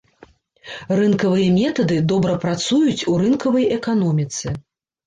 Рынкавыя 0.99 1.53
метады 1.59 1.99
добра 2.15 2.41
працуюць 2.47 2.99
у 3.13 3.17
рынкавай 3.27 3.71
эканоміцы. 3.79 4.61